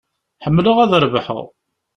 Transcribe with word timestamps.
Ḥemmleɣ 0.45 0.77
ad 0.79 0.91
rebḥeɣ. 1.03 1.45